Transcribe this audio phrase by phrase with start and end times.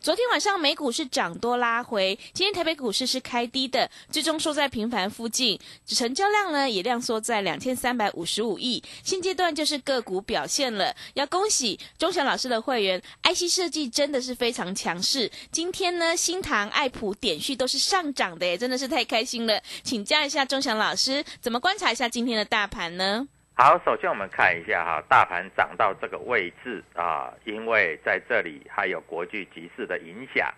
[0.00, 8.80] 昨天晚上美股是涨多拉回，今天台北股市是开低的，最终收在平盘附近，成交量呢也量缩在两千三百五十五亿。
[9.02, 15.30] 现阶段就是个股表现了，要恭喜钟祥老师的会员，IC 设计真的是非常强势。
[15.50, 19.60] 今天呢，新唐、爱普、点序都是上涨的耶，真的是太开心了。
[19.82, 23.26] 请教一下钟祥老师，怎么观察一下今天的大盘呢？
[23.60, 30.48] 好，首先我们看一下哈，大盘涨到这个位置啊，因为在这里还有国际局势的影响，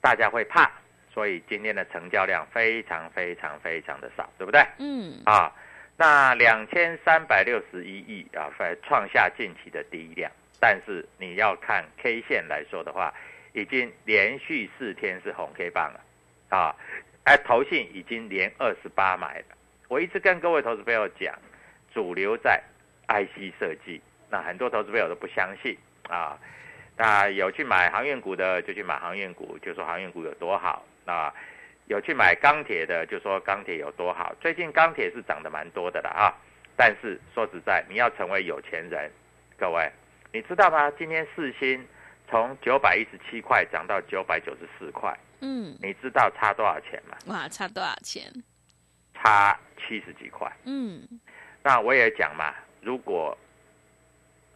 [0.00, 0.68] 大家会怕，
[1.14, 4.60] 所以今天的成交量非常非常非常的少，对不对？
[4.78, 5.52] 嗯，啊，
[5.96, 13.14] 那两千三百六十一亿啊，在创下近期的低量，但是你要看 K 线来说的话，
[13.52, 16.00] 已经连续四天是红 K 棒了，
[16.48, 16.74] 啊，
[17.22, 19.44] 哎，投信已经连二十八买了，
[19.86, 21.32] 我一直跟各位投资朋友讲。
[21.94, 22.62] 主流在
[23.08, 25.76] IC 设计，那很多投资朋友都不相信
[26.08, 26.38] 啊。
[26.96, 30.84] 那有去买航运股的就去买航运股，就说航运股有多好。
[31.04, 31.32] 那
[31.86, 34.34] 有去买钢铁的就说钢铁有多好。
[34.40, 36.32] 最近钢铁是涨得蛮多的了啊。
[36.76, 39.10] 但是说实在，你要成为有钱人，
[39.58, 39.90] 各位
[40.32, 40.90] 你知道吗？
[40.92, 41.86] 今天四星
[42.30, 47.16] 从九百一十七块涨到九百九十四块，嗯，你知道差多少钱吗？
[47.26, 48.32] 哇，差多少钱？
[49.14, 50.50] 差七十几块。
[50.64, 51.06] 嗯。
[51.62, 53.36] 那我也讲嘛，如果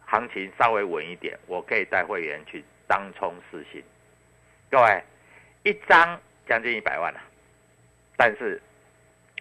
[0.05, 3.83] 行情稍微稳一点，我可以带会员去当冲试新。
[4.69, 5.03] 各位，
[5.63, 7.21] 一张将近一百万啊，
[8.17, 8.61] 但是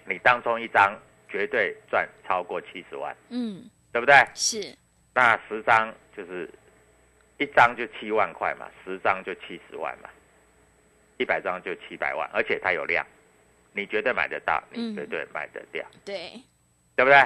[0.04, 0.96] 你当冲一张
[1.28, 4.14] 绝对赚超过七十万，嗯，对不对？
[4.34, 4.76] 是。
[5.14, 6.48] 那十张就是
[7.38, 10.08] 一张就七万块嘛，十张就七十万嘛，
[11.18, 13.04] 一百张就七百万，而且它有量，
[13.72, 16.32] 你绝对买得到，你绝对买得掉，对，
[16.94, 17.20] 对不对？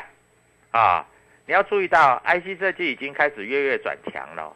[0.71, 1.07] 啊，
[1.47, 4.55] 你要注意到，IC 设计已经开始月月转强了。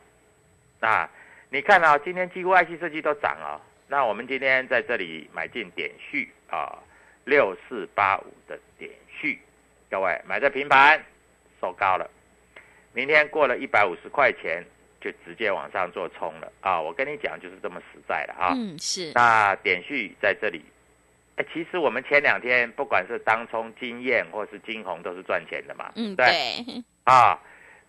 [0.80, 1.08] 那
[1.50, 3.60] 你看啊，今天几乎 IC 设计都涨了。
[3.88, 6.78] 那我们今天在这里买进点序啊，
[7.24, 9.38] 六四八五的点序，
[9.90, 11.02] 各位买在平盘，
[11.60, 12.10] 收高了。
[12.92, 14.64] 明天过了一百五十块钱，
[15.00, 16.80] 就直接往上做冲了啊！
[16.80, 18.52] 我跟你讲，就是这么实在的啊。
[18.54, 19.12] 嗯，是。
[19.14, 20.64] 那点序在这里。
[21.36, 25.92] 哎，其实我们前两天不管是当冲金燕或是金红，都是赚钱的嘛。
[25.96, 26.26] 嗯，对。
[27.04, 27.40] 啊，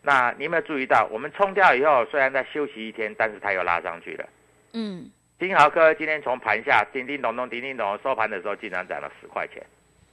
[0.02, 4.28] 那你有没有注意到，我们冲掉以后，虽然在休息一天，但是它又拉上去了。
[4.74, 5.12] 嗯。
[5.38, 9.62] 金豪科今天从盘下叮叮咚咚、叮叮咚，收盘的时候竟然涨了十块钱。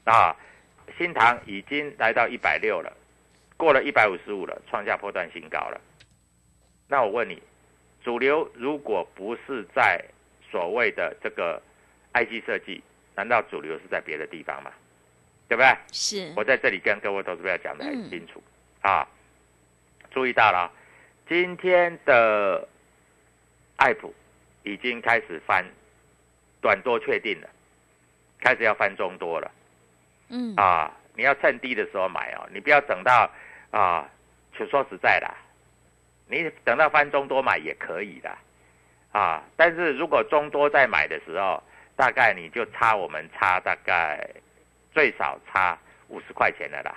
[0.05, 0.37] 啊，
[0.99, 2.93] 新塘已经来到一百六了，
[3.57, 5.81] 过了一百五十五了，创下破断新高了。
[6.89, 7.41] 那我问你，
[8.05, 10.05] 主流如果不是在
[10.51, 11.63] 所谓的这个
[12.13, 12.83] IC 设计？
[13.15, 14.73] 难道主流是在别的地方吗？
[15.49, 15.77] 对不对？
[15.93, 16.33] 是。
[16.37, 18.43] 我在这里跟各位投资要讲的很清楚
[18.81, 19.07] 啊！
[20.11, 20.73] 注意到了，
[21.29, 22.67] 今天的
[23.77, 24.15] 爱普
[24.63, 25.65] 已经开始翻
[26.61, 27.49] 短多确定了，
[28.41, 29.51] 开始要翻中多了
[30.31, 30.91] 嗯，啊！
[31.15, 33.31] 你要趁低的时候买哦，你不要等到
[33.71, 34.09] 啊，
[34.59, 35.31] 就说实在的，
[36.29, 38.35] 你等到翻中多买也可以的
[39.13, 39.43] 啊。
[39.57, 41.63] 但是如果中多在买的时候，
[42.03, 44.29] 大概你就差我们差大概
[44.93, 45.79] 最少差
[46.09, 46.93] 五十块钱的啦。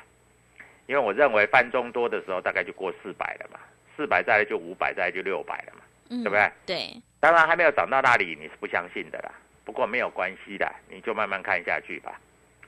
[0.87, 3.59] 因为我认为翻中多的时候大概就过四百了嘛，
[3.95, 5.81] 四百再来就五百，再来就六百了嘛。
[6.09, 6.51] 嗯对不对？
[6.65, 9.31] 对，当然还没有涨到那里，你是不相信的啦。
[9.63, 12.19] 不过没有关系的，你就慢慢看下去吧。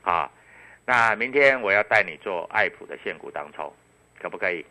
[0.02, 0.30] 啊，
[0.86, 3.72] 那明天我要带你做爱普的现股当冲，
[4.20, 4.64] 可不可以？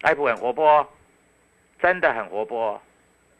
[0.00, 0.90] 爱普很活泼，
[1.78, 2.80] 真的很活泼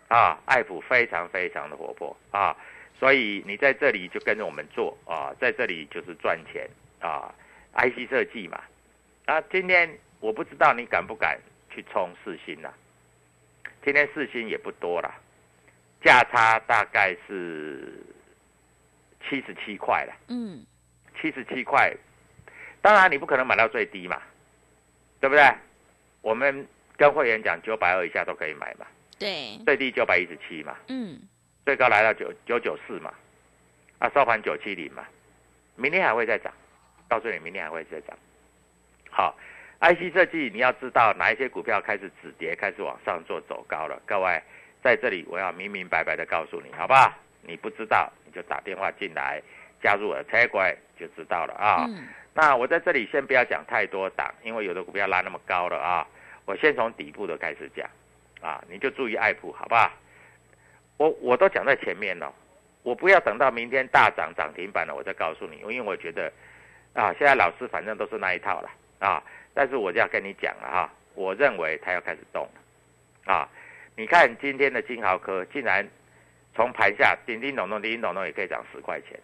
[0.09, 0.39] 啊！
[0.45, 2.55] 爱普非常非常的活泼啊，
[3.03, 6.71] 所以你在这里就跟着我们做啊，在这里就是赚钱
[7.01, 7.35] 啊
[7.75, 8.63] ，IC 设计嘛。
[9.25, 9.91] 啊，今天
[10.21, 11.37] 我不知道你敢不敢
[11.69, 12.73] 去冲四星呐、
[13.85, 15.13] 今天四星也不多了，
[16.01, 17.93] 价差大概是
[19.29, 20.65] 七十七块了，嗯，
[21.21, 21.93] 七十七块。
[22.81, 24.23] 当然你不可能买到最低嘛，
[25.19, 25.43] 对不对？
[26.21, 26.65] 我们
[26.97, 28.87] 跟会员讲九百二以下都可以买嘛，
[29.19, 31.21] 对，最低九百一十七嘛，嗯，
[31.65, 33.13] 最高来到九九九四嘛，
[33.99, 35.05] 啊，收盘九七零嘛，
[35.77, 36.53] 明天还会再涨，
[37.09, 38.17] 告诉你明天还会再涨。
[39.11, 39.37] 好
[39.81, 44.01] ，IC 设计你要知道哪一些股票开始止跌，开始往上做走高了。
[44.07, 44.43] 各位
[44.83, 47.13] 在这里我要明明白白的告诉你，好不好？
[47.43, 49.41] 你不知道你就打电话进来
[49.81, 51.87] 加入我的 Telegram 就知道了啊。
[51.89, 56.07] 嗯，那我在这里先不要讲太多档，因为有的股票拉那么高了啊。
[56.45, 57.89] 我先从底部的开始讲
[58.41, 59.93] 啊，你就注意爱普，好不好？
[61.03, 62.33] 我我都讲在前面了，
[62.85, 66.33] 我不要等到明天大涨涨停板了，我再告诉你，因为我觉得
[66.95, 68.71] 啊，现在老师反正都是那一套了
[69.01, 69.21] 啊。
[69.53, 73.49] 但是我就要跟你讲了哈，我认为它要开始动了啊。
[73.97, 75.85] 你看今天的金豪科竟然
[76.55, 79.19] 从盘下叮叮咚咚、叮叮咚咚也可以涨十块钱，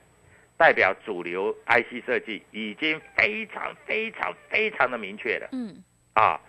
[0.57, 5.81] 代表主流 IC 设计已经非常非常非常的明确了嗯，
[6.15, 6.41] 啊。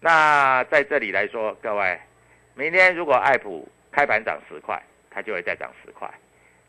[0.00, 1.98] 那在这里来说，各位，
[2.54, 4.78] 明天如果爱普开盘涨十块，
[5.10, 6.06] 它就会再涨十块；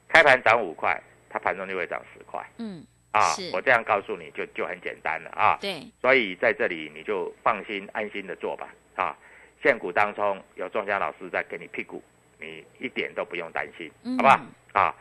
[0.07, 0.97] 开盘涨五块，
[1.29, 2.81] 它盘中就会涨十块嗯，
[3.11, 3.35] 啊。
[3.51, 5.57] 我这样告诉你就就很简单了啊。
[5.59, 9.13] 对，所以在这里你就放心安心的做吧啊。
[9.61, 12.01] 现股当中有庄家老师在给你屁股，
[12.39, 14.39] 你一点都不用担心，嗯好不好？
[14.71, 14.95] 啊，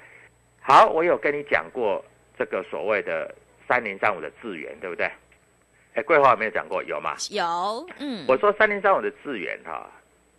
[0.61, 2.05] 好，我有跟你讲过
[2.37, 3.33] 这个所谓的
[3.69, 5.09] 三零三五的智源，对不对？
[5.95, 6.83] 哎，桂花有没有讲过？
[6.83, 7.15] 有吗？
[7.31, 9.89] 有，嗯，我说三零三五的智源哈、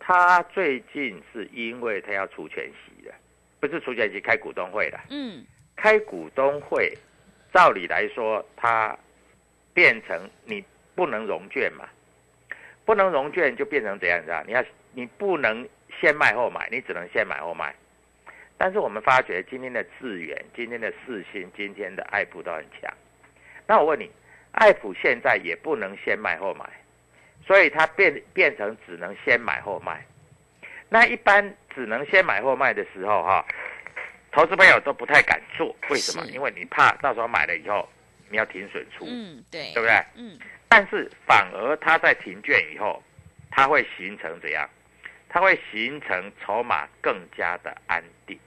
[0.08, 3.12] 它最近是因为他要除权息的，
[3.60, 5.44] 不是除权息开股东会的，嗯，
[5.76, 6.90] 开股东会，
[7.52, 8.98] 照理来说，他
[9.74, 10.64] 变成你
[10.94, 11.86] 不能融券嘛，
[12.86, 14.42] 不能融券就变成怎样子啊？
[14.46, 14.64] 你要
[14.94, 15.68] 你不能
[16.00, 17.74] 先卖后买，你只能先买后卖。
[18.56, 22.90] 但是我们发觉今天的智远、今天的四新、今天的爱普都很强。
[23.66, 24.10] 那我问你，
[24.52, 26.64] 爱普现在也不能先卖后买，
[27.48, 30.04] 所以它变变成只能先买后卖。
[30.90, 31.42] 那一般
[31.74, 33.44] 只能先买后卖的时候，哈，
[34.30, 36.26] 投资朋友都不太敢做，为什么？
[36.26, 37.88] 因为你怕到时候买了以后
[38.28, 40.04] 你要停损出，嗯，对，对不对？
[40.16, 43.02] 嗯，但是反而它在停券以后，
[43.50, 44.68] 它会形成怎样？
[45.30, 48.38] 它会形成筹码更加的安定。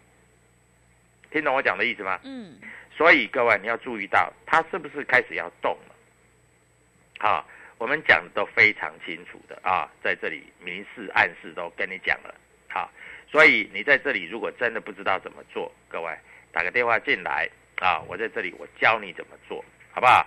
[1.31, 2.19] 听懂我讲的意思吗？
[2.23, 2.59] 嗯，
[2.95, 7.27] 所以各位你要注意到，它是不是开始要动了？
[7.29, 7.45] 啊，
[7.81, 12.31] 我们讲的都非常清楚的啊，在这里明示暗示都跟你讲了。
[12.69, 12.87] 好，
[13.27, 16.15] 所以你在这里如果真的不知道怎么做，各位
[16.51, 20.23] 打个电话进来啊，我在这里我教你怎么做，好不好？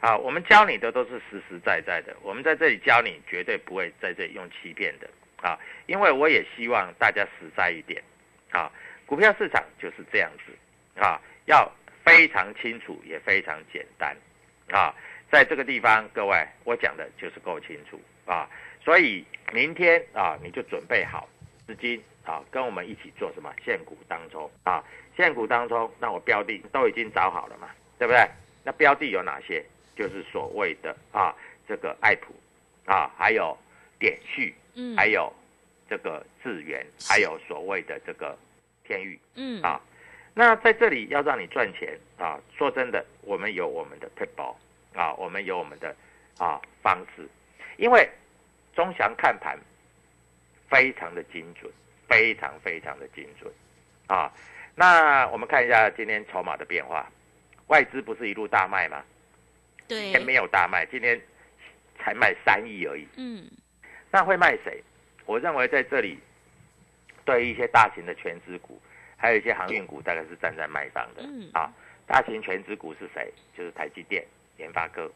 [0.00, 5.08] 啊，我们教你的都是实实在在的，我们在这里教你绝对不会在这里用欺骗的
[5.40, 8.02] 啊，因为我也希望大家实在一点
[8.50, 8.68] 啊，
[9.06, 11.70] 股票市场就是这样子啊，要
[12.04, 14.16] 非常清楚也非常简单
[14.72, 14.92] 啊，
[15.30, 18.48] 在这个地方各位我讲的就是够清楚啊，
[18.82, 21.28] 所以明天啊你就准备好
[21.66, 24.82] 资金啊，跟我们一起做什么现股当中啊，
[25.16, 27.68] 现股当中，那我标的都已经找好了嘛，
[27.98, 28.28] 对不对？
[28.64, 29.64] 那标的有哪些？
[29.96, 31.34] 就是所谓的啊，
[31.66, 32.34] 这个爱普
[32.84, 33.56] 啊，还有
[33.98, 35.32] 点序，嗯，还有
[35.88, 38.36] 这个智源，还有所谓的这个
[38.84, 39.80] 天域嗯，啊。
[40.34, 44.54] 那在这里要让你赚钱啊，说真的，我们有我们的 a 包
[44.96, 45.94] 啊，我们有我们的
[46.38, 47.28] 啊方式，
[47.76, 48.08] 因为
[48.74, 49.56] 中祥看盘
[50.68, 51.70] 非常的精准，
[52.08, 53.52] 非常非常的精准
[54.08, 54.32] 啊。
[54.74, 57.10] 那我们看一下今天筹码的变化，
[57.68, 59.04] 外资不是一路大卖吗？
[59.86, 61.20] 对今天没有大卖，今天
[61.98, 63.06] 才卖三亿而已。
[63.16, 63.48] 嗯，
[64.10, 64.82] 那会卖谁？
[65.24, 66.18] 我认为在这里
[67.24, 68.80] 对一些大型的全资股
[69.16, 71.22] 还有一些航运股大概是站在卖方的。
[71.22, 71.72] 嗯啊，
[72.06, 73.32] 大型全资股是谁？
[73.56, 74.24] 就是台积电、
[74.58, 75.10] 研发科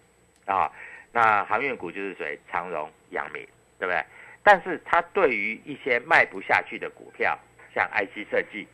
[0.47, 0.71] 啊。
[1.13, 2.39] 那航运股就是谁？
[2.51, 3.47] 长荣、阳明，
[3.79, 4.05] 对不对？
[4.43, 7.39] 但是它对于一些卖不下去的股票，
[7.75, 8.67] 像 IC 设计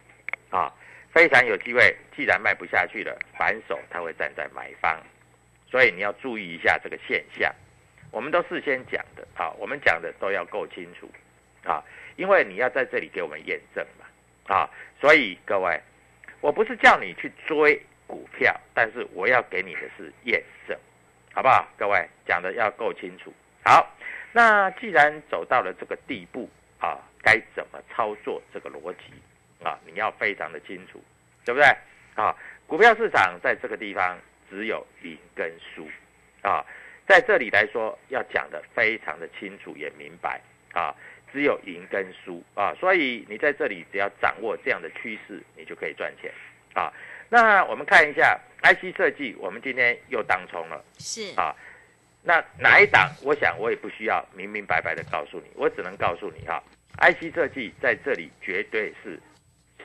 [0.51, 0.73] 啊，
[1.11, 1.97] 非常有机会。
[2.15, 4.99] 既然卖不下去了，反手它会站在买方，
[5.71, 7.53] 所以你要注意一下这个现象。
[8.13, 11.11] 我们都事先讲的啊，我们讲的都要够清楚
[11.65, 11.83] 啊，
[12.17, 14.71] 因为你要在这里给我们验证嘛啊，
[15.01, 15.79] 所以各位，
[16.41, 20.79] 我不是叫你去追股票，但是我要给你的是验证，
[21.33, 21.67] 好不好？
[21.77, 23.33] 各位讲的要够清楚。
[23.65, 23.95] 好，
[24.33, 26.49] 那既然走到了这个地步
[26.79, 29.79] 啊，该怎么操作这个逻辑啊？
[29.85, 31.03] 你要非常的清楚，
[31.45, 31.67] 对不对？
[32.15, 32.35] 啊，
[32.67, 35.89] 股票市场在这个地方只有赢跟输
[36.43, 36.65] 啊。
[37.07, 40.41] 在这里来说，要讲的非常的清楚也明白
[40.73, 40.95] 啊，
[41.33, 46.33] 只有赢跟输啊，所以你在这里只要掌握这样的趋势，你就可以赚钱
[46.75, 46.93] 啊。
[47.29, 51.55] 那我们看一下 IC 设计，我们今天又当冲了是啊。
[52.23, 53.09] 那哪一档？
[53.23, 56.63] 我想我也不需要明明白白的告诉你，我只能告诉你哈
[56.99, 59.21] ，IC 设计在这里绝对是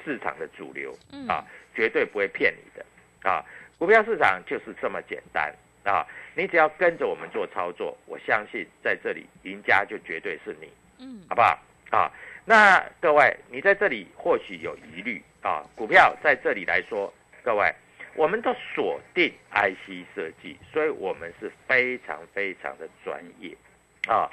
[0.03, 1.45] 市场的主流嗯啊，
[1.75, 2.86] 绝对不会骗你的
[3.29, 3.45] 啊。
[3.77, 6.05] 股票市场就是这么简单啊。
[6.33, 11.60] 你只要跟着我们做操作，我相信在这里赢家就绝对是你，嗯好不好？
[11.91, 12.12] 啊，
[12.45, 17.74] 那各位，你在这里或许有疑虑啊，股票在这里来说，各位，
[18.15, 23.55] 我们都锁定 IC 设计，所以我们是非常非常的专业
[24.07, 24.29] 啊，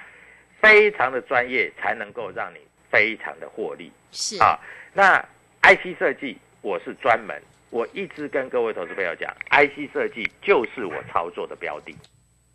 [0.61, 2.59] 非常的专业才能够让你
[2.91, 3.91] 非常的获利。
[4.11, 4.59] 是啊，
[4.93, 5.19] 那
[5.63, 11.97] IC 设计我是专门，我一直跟各位投资朋友讲，IC 设计就是我操作的标的，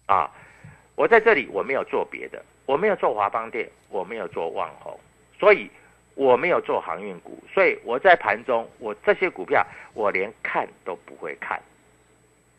[0.05, 0.29] 啊，
[0.95, 4.99] 我在这里我没有做别的，我没有做华邦店，我没有做旺宏，
[5.39, 5.69] 所以
[6.15, 11.61] 我没有做航运股，所以我在盘中我这些股票我连看都不会看，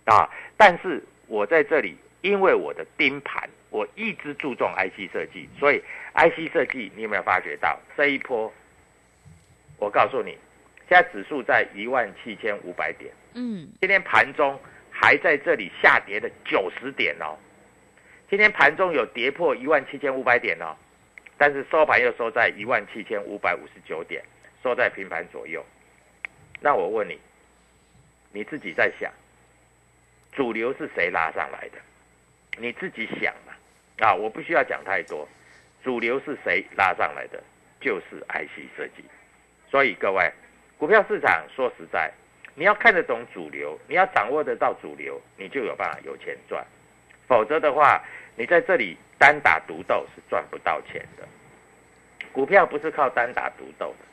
[0.07, 5.83] 啊，但是我在这里因为我的盯盘，我一直注重 IC 设计，所以
[6.15, 8.53] IC 设计你有没有发觉到这一波？
[9.79, 10.39] 我告诉你，
[10.89, 14.59] 现在指数在一万七千五百点，嗯今天盘中
[14.91, 17.37] 还在这里下跌的九十点哦。
[18.31, 20.75] 今天盘中有跌破一万七千五百点哦，
[21.37, 24.23] 但是收盘又收在一万七千五百五十九点，
[24.63, 25.65] 收在平盘左右。
[26.61, 27.19] 那我问你，
[28.33, 29.13] 你自己在想，
[30.33, 31.79] 主流是谁拉上来的？
[32.59, 33.53] 你自己想嘛。
[33.99, 35.29] 啊，我不需要讲太多，
[35.83, 37.43] 主流是谁拉上来的？
[37.81, 39.05] 就是 IC 设计。
[39.71, 40.33] 所以各位，
[40.79, 42.11] 股票市场说实在，
[42.55, 46.65] 你要看得懂主流，你要掌握得到主流，你就有办法有钱赚。
[47.27, 48.03] 否则的话，
[48.37, 51.27] 你在这里单打独斗是赚不到钱的。
[52.33, 54.05] 股票不是靠单打独斗的，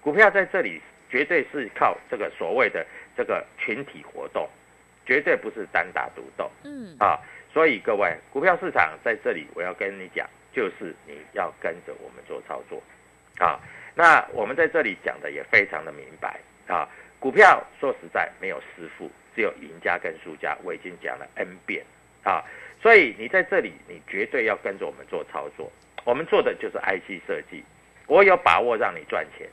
[0.00, 0.80] 股票在这里
[1.10, 4.48] 绝对是靠这个所谓的这个群体活动，
[5.04, 7.18] 绝对不是单打独斗嗯啊。
[7.52, 12.82] 所以各位，股票市场在这里，我要跟你讲，就是你要跟着我们做操作
[13.38, 13.60] 啊。
[13.94, 16.88] 那我们在这里讲的也非常的明白啊。
[17.20, 21.84] 股票说实在没有师傅，只有赢家跟输家，我已经讲了 N 遍
[22.22, 22.44] 啊。
[22.84, 25.72] 所以你在这里，你绝对要跟着我们做操作。
[26.04, 27.64] 我们做的就是 IC 设计，
[28.06, 29.48] 我有把握让你赚钱。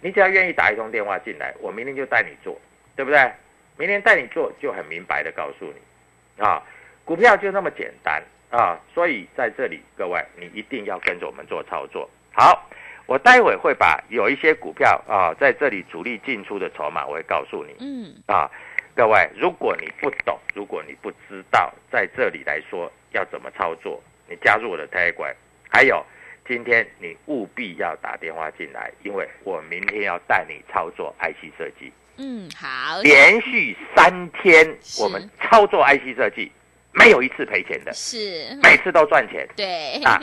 [0.00, 2.56] 你只要愿意打一通电话进来，我明天就带你做，
[2.94, 3.32] 对不对？
[3.76, 6.62] 明天带你做就很明白的告诉你，啊，
[7.04, 8.78] 股票就那么简单啊。
[8.94, 12.08] 所以在这里，各位你一定要跟着我们做操作。
[12.32, 12.70] 好，
[13.06, 17.74] 我待会会把有一些股票啊，在这里主力进出的筹码，我会告诉你。
[17.80, 18.48] 嗯啊，
[18.96, 25.34] 各位，如果你不懂，如果你不知道，在这里来说要怎么操作，你加入我的 Telegram，
[25.68, 26.02] 还有
[26.48, 34.66] 今天你务必要打电话进来，因为我明天要带你操作 IC 设计，嗯好连续三天
[34.98, 36.50] 我们操作 IC 设计，
[36.92, 38.58] 没有一次赔钱的，是。
[38.62, 40.02] 每次都赚钱，对。
[40.04, 40.18] 啊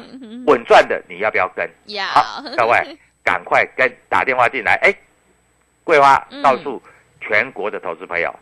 [0.48, 1.70] 稳赚的你要不要跟？
[1.94, 2.06] 要。
[2.06, 4.92] 好，各位赶快跟打电话进来，哎，
[5.84, 6.42] 桂花嗯。
[6.42, 6.82] 告诉
[7.22, 8.34] 全国的投资朋友。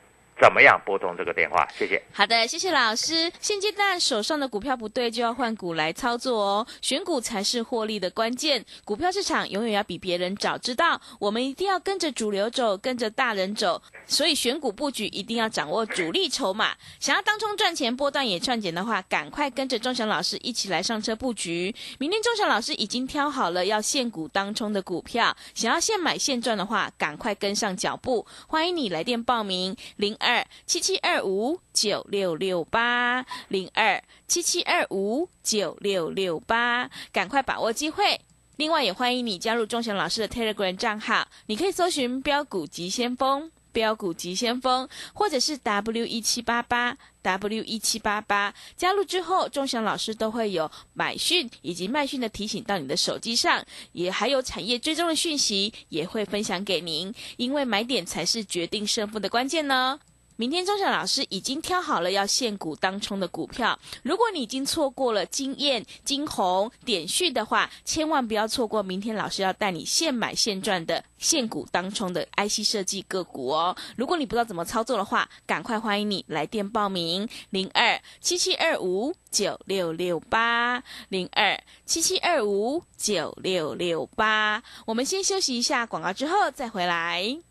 [0.41, 1.67] 怎么样拨通这个电话？
[1.77, 2.01] 谢谢。
[2.11, 3.31] 好的，谢谢老师。
[3.39, 6.67] 现阶段手上的股票不对，就要换股来操作哦。
[6.81, 8.65] 选股才是获利的关键。
[8.83, 13.79] 股票市场永远要比别人早知道，我们一定要跟着主流走，跟着大人走。
[14.07, 16.73] 所以选股布局一定要掌握主力筹码。
[16.99, 21.73] 想要当冲赚钱、波段也赚钱的话，赶快跟着钟祥老师一起来上车布局。
[21.99, 28.25] 明天钟祥老师已经挑好了要现股当冲的股票，想要现买现赚的话，赶快跟上脚步。
[28.47, 38.21] 欢迎你来电报名零二二七七二五九六六八零二七七二五九六六八，赶快把握机会。
[38.55, 43.51] 另外，也欢迎你加入钟祥老师的 Telegram 账号，你可以搜寻“标股急先锋”。
[43.73, 59.99] 标股急先锋，或者是 W 一七八八 W 一七八八，加入之后，钟祥老师都会有买讯以及卖讯的提醒到你的手机上，也还有产业追踪的讯息也会分享给您，因为买点才是决定胜负的关键呢。
[60.37, 73.75] 明天钟祥老师已经挑好了要现股当冲的股票，如果你已经错过了金燕、金红、点讯的话，千万不要错过明天老师要带你现买现赚的现股当冲的 IC 设计个股哦。
[73.95, 84.63] 如果你不知道怎么操作的话，赶快欢迎你来电报名零二七七二五九六六八零二七七二五九六六八。
[84.87, 87.50] 我们先休息一下广告，之后再回来。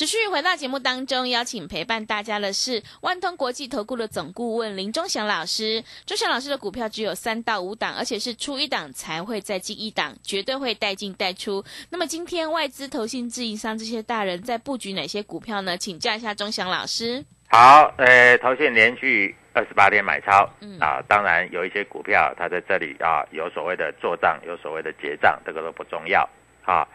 [0.00, 5.84] 持续回到节目当中，邀请陪伴大家的是万通国际投顾的总顾问林忠祥老师。
[6.06, 11.62] 忠祥老师的股票只有三到五档，而且是出一档才会再进一档，绝对会带进带出。
[11.90, 15.76] 那么今天外资、投信、自营商这些大人在布局哪些股票呢？
[15.76, 17.22] 请教一下忠祥老师。
[17.50, 26.26] 好，呃，投信连续二十八天买超，嗯啊，当然有一些股票它在这里啊有所谓的做账，有所谓的结账，这个都不重要
[26.64, 26.88] 啊。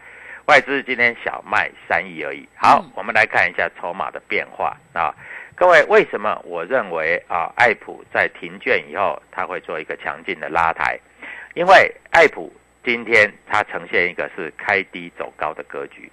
[0.46, 2.48] 外资今天小卖三亿而已。
[2.54, 5.12] 好，我们来看一下筹码的变化啊。
[5.56, 10.96] 各位，为什么我认为啊，爱普在停券以后，它会做一个强劲的拉抬？
[11.54, 12.52] 因为艾普
[12.84, 16.10] 今天它呈现一个是开低走高的格局。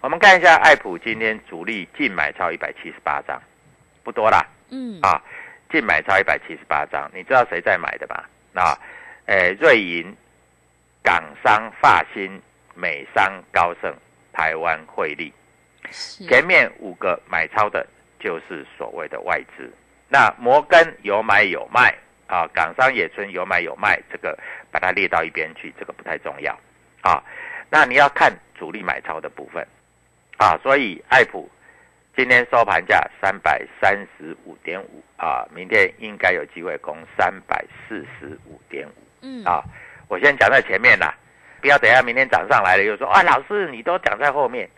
[0.00, 3.40] 我们看一下艾普今天主力净买超一百七十八张，
[4.02, 4.44] 不多啦。
[4.70, 4.98] 嗯。
[5.02, 5.22] 啊，
[5.70, 8.28] 净买超一百七十八张，你知道谁在买的吧？
[8.54, 8.74] 啊，
[9.26, 10.12] 诶，瑞银、
[11.04, 12.42] 港商、发新。
[12.74, 13.94] 美商、高盛、
[14.32, 15.32] 台湾汇利，
[15.90, 17.86] 前面五个买超的，
[18.18, 19.70] 就是所谓的外资。
[20.08, 21.94] 那摩根有买有卖
[22.26, 24.38] 啊，港商野村有买有卖，这个
[24.70, 26.52] 把它列到一边去，这个不太重要
[27.02, 27.22] 啊。
[27.70, 29.66] 那你要看主力买超的部分
[30.36, 30.58] 啊。
[30.62, 31.48] 所以爱普
[32.16, 38.92] 今天收盘价三百三十五点五啊，明天应该有机会攻三百四十五点五。
[39.22, 39.62] 嗯啊，
[40.08, 41.14] 我先讲在前面啦。
[41.60, 44.68] 不要等下明天涨上来了又说啊，老师你都讲在后面，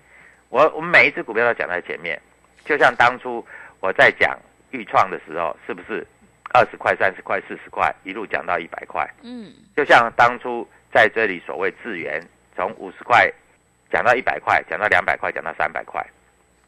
[0.49, 2.21] 我我们每一只股票都讲在前面，
[2.65, 3.45] 就像当初
[3.81, 4.39] 我在讲
[4.71, 6.07] 预创的时候，是不是
[6.55, 9.09] 二十块、三十块、四十块一路讲到一百块？
[9.23, 12.23] 嗯，就像当初在这里所谓智源
[12.55, 13.31] 从五十块
[13.91, 16.05] 讲到一百块，讲到两百块，讲到三百块，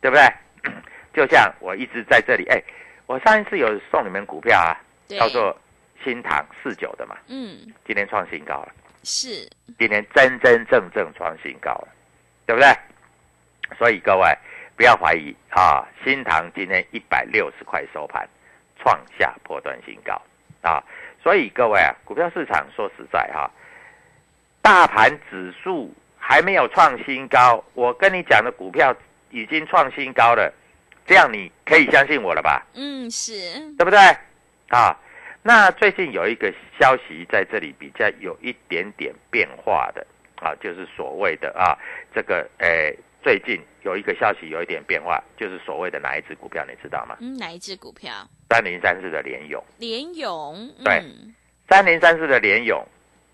[0.00, 0.24] 对不对？
[1.12, 2.62] 就像我一直在这里，哎，
[3.06, 4.74] 我上一次有送你们股票啊，
[5.08, 5.56] 叫做
[6.02, 8.68] 新塘四九的嘛，嗯，今天创新高了。
[9.04, 11.88] 是，今天真真正正创新高了，
[12.46, 12.68] 对不对？
[13.78, 14.36] 所以各位
[14.76, 18.28] 不要怀疑啊，新塘今天一百六十块收盘，
[18.78, 20.20] 创下破断新高
[20.62, 20.82] 啊！
[21.22, 23.50] 所以各位啊，股票市场说实在哈，
[24.60, 28.94] 大盘指数还没有创新高，我跟你讲的股票
[29.30, 30.52] 已经创新高了，
[31.06, 32.66] 这样你可以相信我了吧？
[32.74, 33.32] 嗯，是
[33.76, 33.98] 对不对？
[34.68, 34.96] 啊？
[35.46, 40.04] 那最近有一个消息在这里比较有一点点变化的
[40.36, 41.76] 啊，就是所谓的啊，
[42.14, 47.18] 这个诶，最近有一个消息有一点变化，就是所谓的哪一只股票你知道吗？
[47.20, 48.26] 嗯，哪一只股票？
[48.48, 49.62] 三零三四的联勇。
[49.78, 50.66] 联勇。
[50.82, 51.02] 对，
[51.68, 52.82] 三零三四的联勇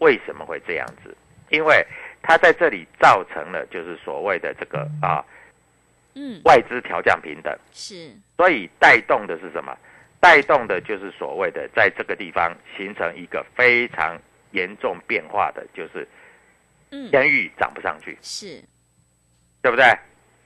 [0.00, 1.16] 为什么会这样子？
[1.50, 1.86] 因为
[2.22, 5.24] 它在这里造成了就是所谓的这个啊，
[6.16, 9.78] 嗯，外资调降平等是，所以带动的是什么？
[10.20, 16.06] 带动的就是所谓的在这个地方形成一个非常严重变化的，就是
[17.10, 18.62] 天域涨不上去，是，
[19.62, 19.86] 对不对？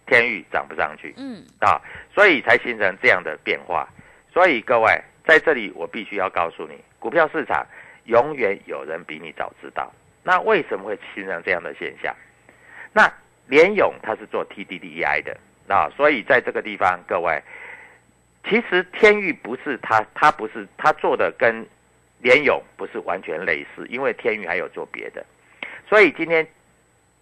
[0.06, 1.80] 天域涨不上去，嗯啊，
[2.14, 3.88] 所以才形成这样的变化。
[4.32, 7.66] 所以各位在这里，我必须要告诉你，股票市场
[8.04, 9.92] 永远有人比你早知道。
[10.22, 12.14] 那为什么会形成这样的现象？
[12.92, 13.12] 那
[13.48, 15.36] 联勇他是做 TDDI 的
[15.68, 17.42] 啊，所以在这个地方，各位。
[18.48, 21.66] 其实天域不是他，他不是他做的跟
[22.20, 25.24] 联勇不是完全类似，因为天域还有做别的，
[25.88, 26.46] 所以今天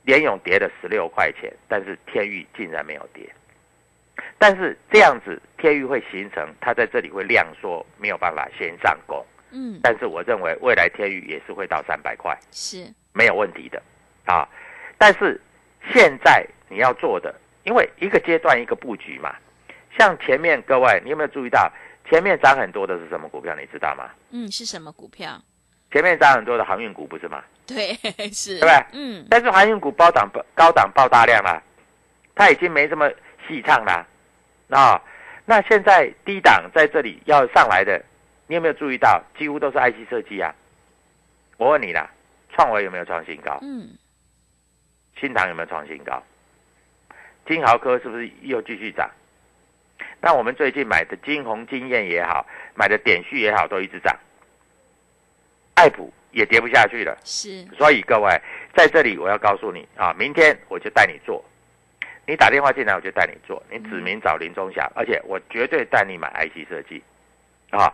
[0.03, 3.29] 联勇跌了十六块钱，但是天域竟然没有跌。
[4.39, 9.25] 但是这样子天域会形成，它在这里会量缩，没有办法先上攻。
[9.53, 13.81] 嗯，但是我认为未来天域也是会到三百块，是没有问题的
[14.25, 14.49] 啊。
[14.99, 15.41] 但是
[15.93, 19.35] 现在你要做的，因为一个阶段一个布局嘛。
[19.97, 21.71] 像前面各位，你有没有注意到
[22.09, 23.55] 前面涨很多的是什么股票？
[23.57, 24.11] 你知道吗？
[24.31, 25.41] 嗯，是什么股票？
[25.93, 27.43] 前面涨很多的航运股不是吗？
[27.67, 27.95] 对，
[28.33, 28.87] 是，对不对？
[28.93, 31.63] 嗯，但是航运股高档高档爆大量了，
[32.35, 33.09] 它已经没这么
[33.47, 34.07] 戏唱了
[34.71, 35.01] 啊。
[35.45, 38.03] 那现在低档在这里要上来的，
[38.47, 39.23] 你有没有注意到？
[39.39, 40.55] 几乎都是 IC 设计啊。
[41.59, 42.11] 我问你啦，
[42.55, 43.59] 创维有没有创新高？
[43.63, 43.91] 嗯，
[45.21, 46.23] 新唐有没有创新高？
[47.47, 49.11] 金豪科是不是又继续涨？
[50.23, 54.17] 那我们最近买的金红经验也好，买的点序也好，都一直涨。
[55.75, 58.31] 爱普也跌不下去了，是，所以各位
[58.73, 61.45] 在这里我要告诉你啊，明天我就带你做，
[62.25, 67.03] 你打电话进来我就带你做，你指名找林中祥，而且我绝对带你买 IC 设计，
[67.71, 67.93] 啊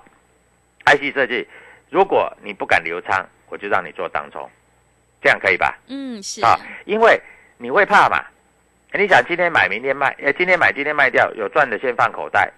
[0.85, 1.49] ，IC 设计，
[1.89, 4.47] 如果你不敢留仓，我就让你做当冲，
[5.23, 5.79] 这样可以吧？
[5.87, 7.19] 嗯，是，啊，因为
[7.57, 8.23] 你会怕嘛。
[8.93, 12.51] 你想今天买，明天卖，呃，今天买，今天卖掉，有赚的先放口袋，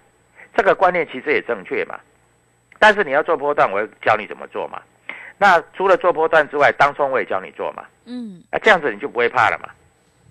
[0.55, 1.99] 这个观念其实也正确嘛。
[2.79, 4.81] 但是你要做波段，我会教你怎么做嘛。
[5.37, 7.85] 那除了做波段之外，当冲我也教你做嘛。
[8.07, 9.71] 嗯，啊，这样子你就不会怕了嘛，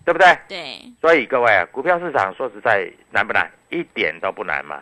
[0.05, 0.37] 对不对？
[0.47, 3.49] 对，所以各位啊，股票市场说实在难不难？
[3.69, 4.81] 一点都不难嘛，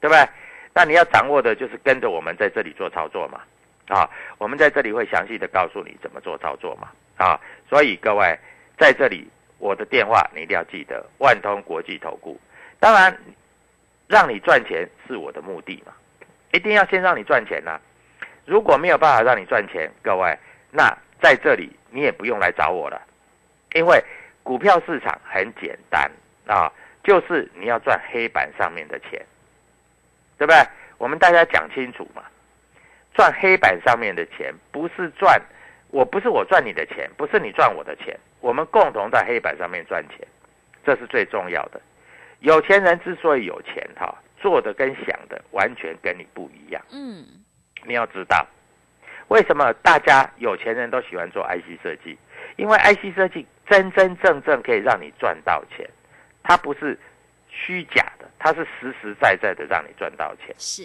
[0.00, 0.28] 对不对？
[0.74, 3.40] 那你要掌握的就是跟着我们在这里做操作嘛。
[3.86, 6.88] 啊，我们在这里会详细的告诉你怎么做操作嘛。
[7.16, 8.36] 啊，所以各位
[8.76, 9.26] 在这里。
[9.60, 12.40] 我的电话你一定要记得，万通国际投顾。
[12.80, 13.16] 当然，
[14.08, 15.92] 让你赚钱是我的目的嘛，
[16.52, 17.78] 一定要先让你赚钱呐。
[18.46, 20.36] 如果没有办法让你赚钱，各位，
[20.72, 23.00] 那在这里你也不用来找我了，
[23.74, 24.02] 因为
[24.42, 26.10] 股票市场很简单
[26.46, 26.72] 啊，
[27.04, 29.24] 就是你要赚黑板上面的钱，
[30.38, 30.56] 对不对？
[30.96, 32.24] 我们大家讲清楚嘛，
[33.14, 35.40] 赚黑板上面的钱不是赚。
[35.92, 40.26] 我不是我赚你的钱，不是你赚我的钱，我们共同在黑板上面赚钱，
[40.84, 41.80] 这是最重要的。
[42.40, 46.82] 有钱人之所以有钱，哈，做的跟想的完全跟你不一样。
[46.90, 47.24] 嗯，
[47.84, 48.46] 你要知道，
[49.28, 52.18] 为什么大家有钱人都喜欢做 IC 设计？
[52.56, 55.88] 因为 IC 设计真真正正可以让你赚到钱，
[56.42, 56.98] 它不是
[57.48, 60.54] 虚假的，它是实实在在的让你赚到钱。
[60.58, 60.82] 是。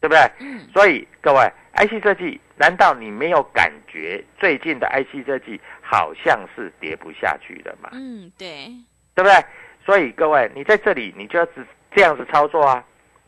[0.00, 0.20] 对不对？
[0.40, 7.90] 嗯，所以各位，IC 设计，难道你没有感觉最近的 IC 设计好像是跌不下去的嘛？
[7.92, 8.72] 嗯，对，
[9.14, 9.32] 对不对？
[9.84, 12.82] 所以各位，你在这里，你就要只这样子操作啊，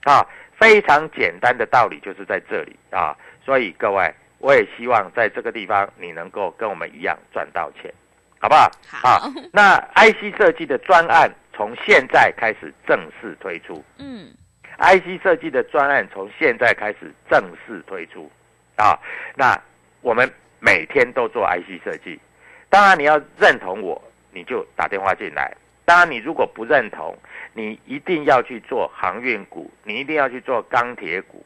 [0.05, 0.27] 啊，
[0.59, 3.14] 非常简单的道理就是在这里啊。
[3.45, 7.92] 所以各位，我也希望在这个地方你能够跟我们一样赚到钱，
[8.40, 8.71] 好不好？
[8.90, 9.31] 好。
[9.53, 13.85] 那 IC 设计的专案从现在开始正式推出。
[13.99, 14.33] 嗯。
[14.79, 18.31] IC 设计的专案从现在开始正式推出，
[18.77, 18.99] 啊，
[19.35, 19.59] 那
[20.01, 22.19] 我们每天都做 IC 设计。
[22.68, 24.02] 当然你要认同我，
[24.33, 25.55] 你就打电话进来。
[25.85, 27.16] 当然你如果不认同，
[27.52, 31.44] 你一定要去做航运股，你一定要去做钢铁股，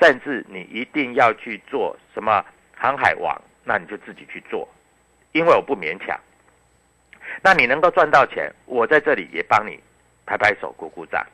[0.00, 4.66] 甚至你一定要去做什么航海王，那你就自己去做，
[5.32, 6.18] 因为我不勉强。
[7.42, 9.78] 那你能够赚到钱，我在这里也帮你
[10.26, 11.24] 拍拍手、鼓鼓掌。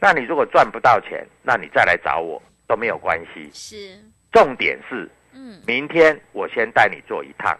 [0.00, 3.50] 那你如果赚不到钱，那你再来找我都没有关系。
[3.52, 7.58] 是，重点是，嗯，明天我先带你做一趟，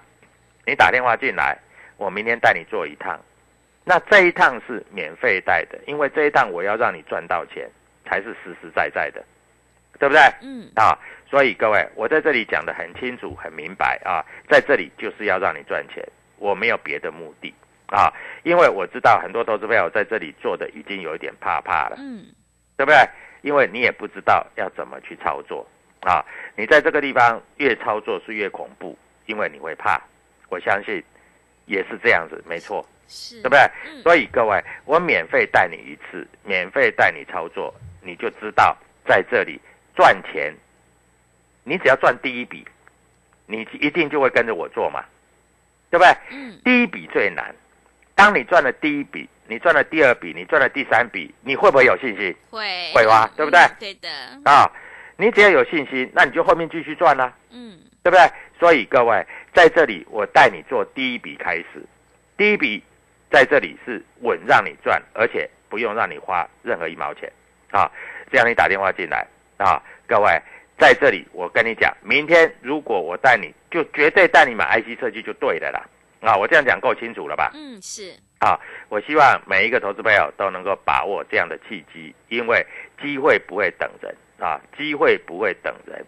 [0.68, 1.56] 你打电话进来，
[1.96, 3.18] 我明天带你做一趟。
[3.84, 7.66] 那这一趟是免费带的，因为这一趟我要让你赚到钱，
[8.04, 9.24] 才是实实在在的，
[9.98, 10.20] 对不对？
[10.42, 10.92] 嗯，啊，
[11.26, 17.54] 所以各位，我在这里讲的很清楚、很明白啊，在这里就是要让你赚钱，我没有别的目的。
[17.86, 22.26] 啊，因为我知道很多投资朋友在这里做的已经有一点怕怕了，嗯，
[22.76, 22.98] 对不对？
[23.40, 25.66] 因为你也不知道要怎么去操作
[26.02, 26.22] 啊，
[26.56, 29.98] 你在这个地方越操作是越恐怖，因为你会怕。
[30.48, 31.02] 我相信
[31.66, 33.60] 也是这样子，没错，是，对不对？
[33.86, 39.60] 嗯，所以各位，我免费带你一次，免费带你操作，你就知道在这里
[39.94, 40.54] 赚钱，
[41.64, 42.66] 你只要赚第一笔，
[43.46, 45.04] 你一定就会跟着我做嘛，
[45.90, 46.16] 对不对？
[46.30, 47.54] 嗯，第一笔最难。
[48.14, 52.34] 当你赚了第一笔，你赚了第二笔，你赚了第三笔，你会不会有信心？
[52.50, 53.60] 会，会哇，对不对？
[53.78, 54.08] 对的，
[54.44, 54.68] 啊，
[55.16, 58.28] 你只要有信心，那你就后面继续赚啦，嗯，对不对？
[58.58, 59.24] 所以各位
[59.58, 61.84] 在这里，我带你做第一笔开始，
[62.36, 62.80] 第一笔
[63.28, 67.28] 在这里是稳让你赚，而且不用让你花任何一毛钱
[67.72, 67.90] 啊。
[68.30, 70.30] 这样你打电话进来啊，各位
[70.78, 75.84] 在这里，我跟你讲，明天如果我带你，就绝对带你买 IC 设计就对的啦。
[76.20, 77.50] 啊，我这样讲够清楚了吧？
[77.54, 78.14] 嗯，是。
[78.38, 78.56] 啊，
[78.88, 82.64] 我希望每一个投资朋友都能够把握这样的契机，因为
[83.02, 86.06] 机会不会等人啊，机会不会等人，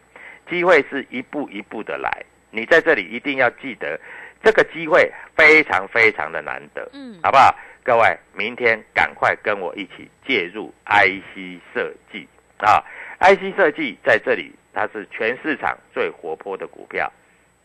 [0.48, 2.24] 机会是一步一步的来。
[2.50, 3.98] 你在这里一定要记得，
[4.42, 7.54] 这个机会非常非常的难得，嗯，好不好？
[7.82, 12.84] 各位，明天赶快跟我一起介入 IC 设计啊
[13.20, 17.10] ！IC 设计在这里，它是全市场最活泼的股票，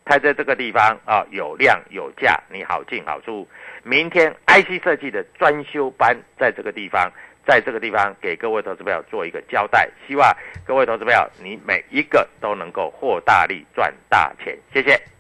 [0.06, 3.46] 它在这个地方啊有量有价，你好进好出。
[3.84, 7.12] 明天 IC 设计的专修班在这个地方，
[7.46, 15.15] 在这个地方给各位投资朋友做一个交代，希望各位投资朋友你每一个都能够获大利赚大钱，谢谢。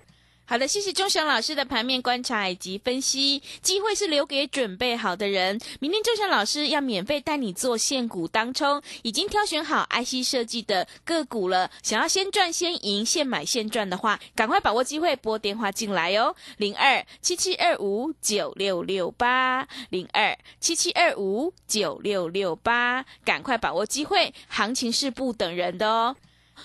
[0.47, 3.41] 好的，谢谢钟祥老师的盘面观察以及分析。
[3.63, 5.60] 机会是留给准备好的人。
[5.79, 11.71] 明天钟祥老师要免费带你做现股当冲，已经挑选好 IC 设计的个股了。
[11.81, 26.15] 想要先赚先赢、现买现赚的话，赶快把握机会，拨电话进来哦，零二七七二五九六六八，零二七七二五九六六八，赶快把握机会，行情是不等人的哦。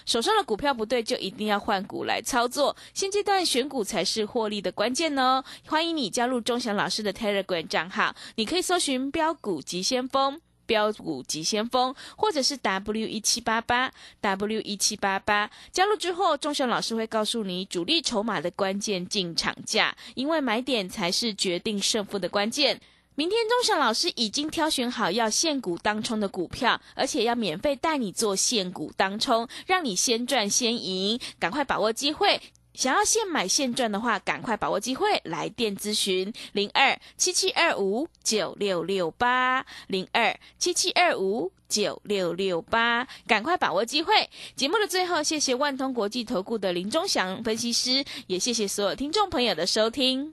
[0.06, 2.76] 手上的股票不对，就一定要换股来操作。
[2.94, 5.44] 现阶段选股才是获利的关键哦。
[5.66, 10.40] 欢迎你加入钟祥老师的 Telegram 账号，你可以搜寻“标股急先锋”。
[10.70, 22.80] 标股急先锋，或者是 W 一七八八 W 一七八八，加入之后，钟祥老师会告诉你主力筹码的关键进场价，因为买点才是决定胜负的关键。
[23.20, 32.40] 明天钟祥老师已经挑选好要现股当冲的股票，而且要免费带你做现股当冲，让你先赚先赢，赶快把握机会。
[32.72, 44.30] 想要现买现赚的话，赶快把握机会，来电咨询零二七七二五九六六八零二七七二五九六六八，赶快把握机会。
[44.56, 50.32] 节目的最后，谢谢万通国际投顾的林忠祥分析师，也谢谢所有听众朋友的收听。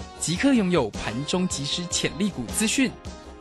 [0.21, 2.91] 即刻拥有盘中即时潜力股资讯，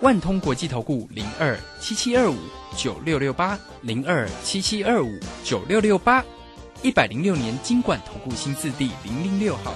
[0.00, 2.38] 万通国际投顾零二七七二五
[2.74, 6.24] 九六六八零二七七二五九六六八，
[6.80, 9.74] 一百零六年经管投顾新字第零零六号。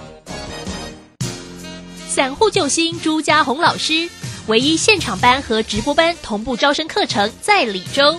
[2.09, 4.09] 散户救星朱家红老师，
[4.47, 8.19] 唯一现场班和直播班同步招生课程在李州，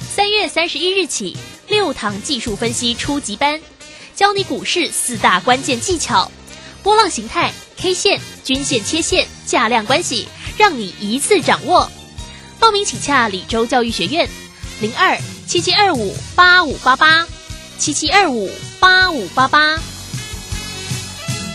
[0.00, 1.36] 三月三十一日起
[1.68, 3.60] 六堂技术分析初级班，
[4.14, 6.30] 教你股市四大关键技巧，
[6.84, 7.52] 波浪形态。
[7.76, 11.90] K 线、均线、切线、价量关系，让你一次掌握。
[12.58, 14.26] 报名请洽李州教育学院，
[14.80, 17.26] 零二七七二五八五八八，
[17.76, 18.48] 七七二五
[18.80, 19.78] 八五八八。